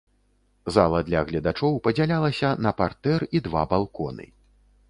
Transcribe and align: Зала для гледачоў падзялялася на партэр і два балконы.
Зала 0.77 1.01
для 1.09 1.21
гледачоў 1.27 1.77
падзялялася 1.87 2.49
на 2.67 2.75
партэр 2.81 3.29
і 3.35 3.47
два 3.49 3.61
балконы. 3.75 4.25